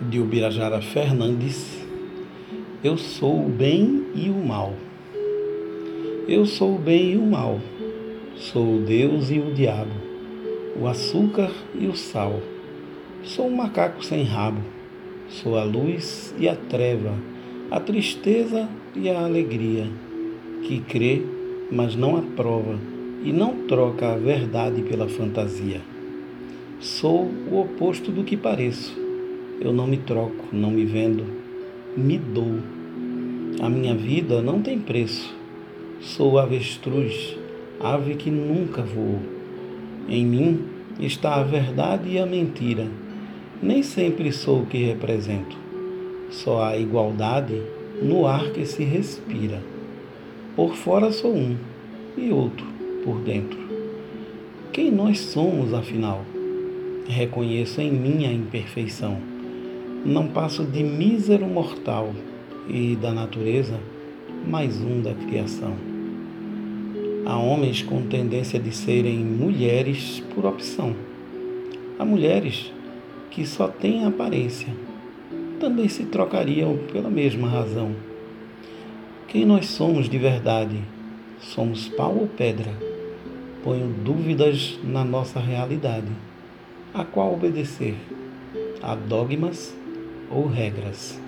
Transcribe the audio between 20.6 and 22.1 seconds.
que crê, mas